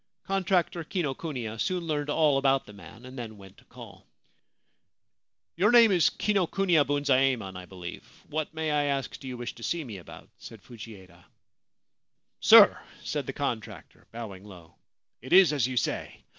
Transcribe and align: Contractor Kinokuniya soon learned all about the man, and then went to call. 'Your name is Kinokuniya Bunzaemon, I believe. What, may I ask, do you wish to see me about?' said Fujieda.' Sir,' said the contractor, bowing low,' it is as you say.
Contractor 0.23 0.83
Kinokuniya 0.83 1.59
soon 1.61 1.83
learned 1.85 2.09
all 2.09 2.39
about 2.39 2.65
the 2.65 2.73
man, 2.73 3.05
and 3.05 3.15
then 3.19 3.37
went 3.37 3.57
to 3.57 3.65
call. 3.65 4.07
'Your 5.55 5.69
name 5.71 5.91
is 5.91 6.09
Kinokuniya 6.09 6.83
Bunzaemon, 6.85 7.55
I 7.55 7.65
believe. 7.67 8.03
What, 8.27 8.51
may 8.51 8.71
I 8.71 8.85
ask, 8.85 9.19
do 9.19 9.27
you 9.27 9.37
wish 9.37 9.53
to 9.53 9.61
see 9.61 9.83
me 9.83 9.97
about?' 9.97 10.27
said 10.39 10.63
Fujieda.' 10.63 11.23
Sir,' 12.39 12.81
said 13.03 13.27
the 13.27 13.33
contractor, 13.33 14.07
bowing 14.11 14.43
low,' 14.43 14.73
it 15.21 15.33
is 15.33 15.53
as 15.53 15.67
you 15.67 15.77
say. 15.77 16.23